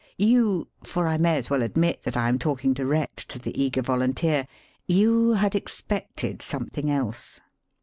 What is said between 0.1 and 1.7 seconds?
You— for I may as well